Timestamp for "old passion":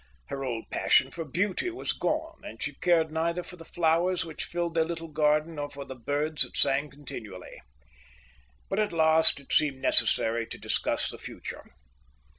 0.43-1.11